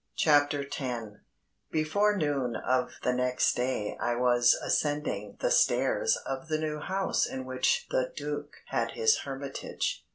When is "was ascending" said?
4.15-5.37